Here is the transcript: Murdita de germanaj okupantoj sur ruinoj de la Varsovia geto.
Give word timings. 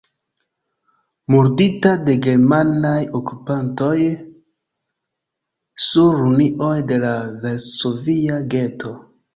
Murdita 1.35 1.91
de 2.07 2.15
germanaj 2.29 2.97
okupantoj 3.21 3.93
sur 5.91 6.19
ruinoj 6.25 6.75
de 6.93 7.03
la 7.07 7.17
Varsovia 7.47 8.45
geto. 8.57 8.99